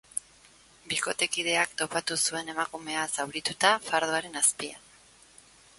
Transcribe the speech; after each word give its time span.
Bikotekideak 0.93 1.75
topatu 1.83 2.17
zuen 2.31 2.49
emakumea, 2.55 3.05
zaurituta, 3.17 3.75
fardoaren 3.91 4.45
azpian. 4.45 4.91